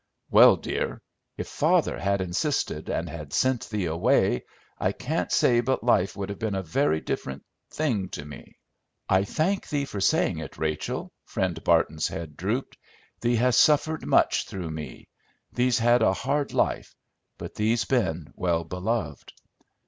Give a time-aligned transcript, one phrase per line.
[0.31, 0.99] "Well, dear,
[1.37, 4.45] if father had insisted and had sent thee away,
[4.79, 8.57] I can't say but life would have been a very different thing to me."
[9.07, 12.79] "I thank thee for saying it, Rachel." Friend Barton's head drooped.
[13.19, 15.07] "Thee has suffered much through me;
[15.53, 16.95] thee's had a hard life,
[17.37, 19.31] but thee's been well beloved."